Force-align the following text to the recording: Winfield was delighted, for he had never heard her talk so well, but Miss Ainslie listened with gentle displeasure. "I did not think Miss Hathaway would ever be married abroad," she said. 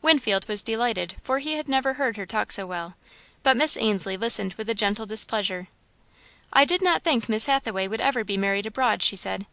Winfield 0.00 0.46
was 0.46 0.62
delighted, 0.62 1.16
for 1.22 1.40
he 1.40 1.54
had 1.54 1.68
never 1.68 1.94
heard 1.94 2.16
her 2.16 2.24
talk 2.24 2.52
so 2.52 2.64
well, 2.64 2.94
but 3.42 3.56
Miss 3.56 3.76
Ainslie 3.76 4.16
listened 4.16 4.54
with 4.54 4.72
gentle 4.76 5.06
displeasure. 5.06 5.66
"I 6.52 6.64
did 6.64 6.82
not 6.82 7.02
think 7.02 7.28
Miss 7.28 7.46
Hathaway 7.46 7.88
would 7.88 8.00
ever 8.00 8.22
be 8.22 8.36
married 8.36 8.66
abroad," 8.66 9.02
she 9.02 9.16
said. 9.16 9.44